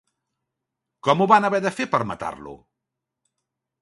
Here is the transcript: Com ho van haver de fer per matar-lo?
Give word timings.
Com 1.07 1.21
ho 1.21 1.27
van 1.33 1.47
haver 1.49 1.61
de 1.67 1.75
fer 1.81 1.87
per 1.93 2.03
matar-lo? 2.13 2.57